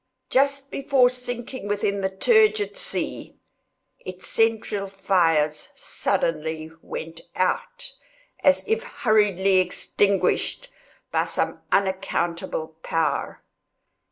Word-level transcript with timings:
Just 0.31 0.71
before 0.71 1.11
sinking 1.11 1.67
within 1.67 2.01
the 2.01 2.09
turgid 2.09 2.75
sea, 2.75 3.35
its 3.99 4.25
central 4.27 4.87
fires 4.87 5.69
suddenly 5.75 6.71
went 6.81 7.21
out, 7.35 7.91
as 8.43 8.67
if 8.67 8.81
hurriedly 8.81 9.57
extinguished 9.59 10.69
by 11.11 11.25
some 11.25 11.61
unaccountable 11.71 12.77
power. 12.81 13.43